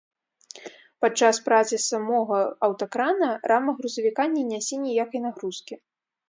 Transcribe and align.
Падчас 1.03 1.35
працы 1.49 1.77
самога 1.91 2.39
аўтакрана 2.69 3.29
рама 3.53 3.71
грузавіка 3.83 4.27
не 4.35 4.43
нясе 4.51 4.75
ніякай 4.87 5.25
нагрузкі. 5.29 5.81